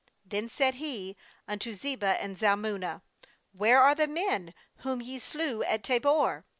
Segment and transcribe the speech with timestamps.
[0.29, 1.15] 18Then said he
[1.47, 3.03] unto Zebah and Zalmunna:
[3.51, 6.43] 'Where are the men whom ye slew at Tabor?'